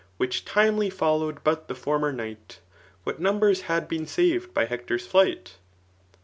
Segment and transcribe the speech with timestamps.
[0.17, 2.57] Which timely followed but the former mght,
[3.03, 5.57] What numbm had been saved by Hector's flight